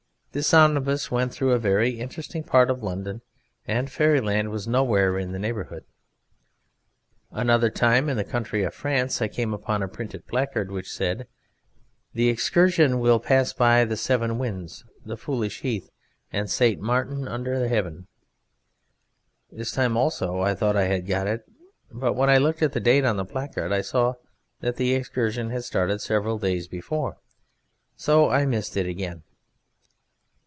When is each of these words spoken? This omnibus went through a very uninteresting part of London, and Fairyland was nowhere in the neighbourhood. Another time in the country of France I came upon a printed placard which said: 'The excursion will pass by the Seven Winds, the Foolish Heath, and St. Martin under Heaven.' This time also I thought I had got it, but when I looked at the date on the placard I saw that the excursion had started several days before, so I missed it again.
This 0.33 0.53
omnibus 0.53 1.11
went 1.11 1.33
through 1.33 1.51
a 1.51 1.59
very 1.59 1.95
uninteresting 1.95 2.43
part 2.45 2.69
of 2.71 2.81
London, 2.81 3.19
and 3.67 3.91
Fairyland 3.91 4.49
was 4.49 4.65
nowhere 4.65 5.19
in 5.19 5.33
the 5.33 5.39
neighbourhood. 5.39 5.83
Another 7.31 7.69
time 7.69 8.07
in 8.07 8.15
the 8.15 8.23
country 8.23 8.63
of 8.63 8.73
France 8.73 9.21
I 9.21 9.27
came 9.27 9.53
upon 9.53 9.83
a 9.83 9.89
printed 9.89 10.25
placard 10.27 10.71
which 10.71 10.89
said: 10.89 11.27
'The 12.13 12.29
excursion 12.29 13.01
will 13.01 13.19
pass 13.19 13.51
by 13.51 13.83
the 13.83 13.97
Seven 13.97 14.37
Winds, 14.39 14.85
the 15.05 15.17
Foolish 15.17 15.63
Heath, 15.63 15.89
and 16.31 16.49
St. 16.49 16.79
Martin 16.79 17.27
under 17.27 17.67
Heaven.' 17.67 18.07
This 19.51 19.73
time 19.73 19.97
also 19.97 20.39
I 20.39 20.55
thought 20.55 20.77
I 20.77 20.85
had 20.85 21.05
got 21.07 21.27
it, 21.27 21.43
but 21.91 22.13
when 22.13 22.29
I 22.29 22.37
looked 22.37 22.61
at 22.63 22.71
the 22.71 22.79
date 22.79 23.03
on 23.03 23.17
the 23.17 23.25
placard 23.25 23.73
I 23.73 23.81
saw 23.81 24.13
that 24.61 24.77
the 24.77 24.93
excursion 24.93 25.49
had 25.49 25.65
started 25.65 25.99
several 25.99 26.37
days 26.39 26.69
before, 26.69 27.17
so 27.97 28.29
I 28.29 28.45
missed 28.45 28.77
it 28.77 28.85
again. 28.87 29.23